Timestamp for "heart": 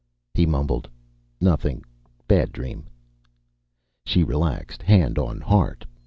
5.41-5.85